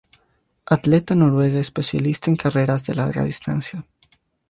[0.65, 3.85] Atleta noruega especialista en carreras de larga distancia.